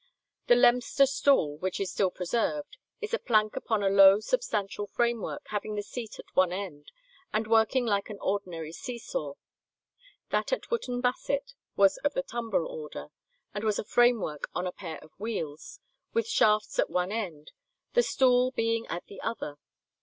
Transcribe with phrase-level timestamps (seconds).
[0.47, 5.43] The Leominster stool, which is still preserved, is a plank upon a low substantial framework,
[5.49, 6.91] having the seat at one end,
[7.31, 9.33] and working like an ordinary seesaw:
[10.31, 13.09] that at Wooton Basset was of the tumbrel order,
[13.53, 15.79] and was a framework on a pair of wheels,
[16.13, 17.51] with shafts at one end,
[17.93, 19.57] the stool being at the other.